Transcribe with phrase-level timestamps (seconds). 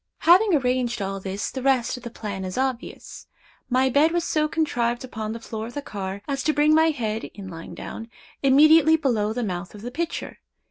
[0.21, 3.27] Having arranged all this, the rest of the plan is obvious.
[3.69, 6.89] My bed was so contrived upon the floor of the car, as to bring my
[6.89, 8.09] head, in lying down,
[8.41, 10.39] immediately below the mouth of the pitcher.